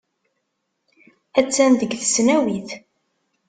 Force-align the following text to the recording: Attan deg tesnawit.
Attan 1.39 1.71
deg 1.79 1.91
tesnawit. 2.01 2.69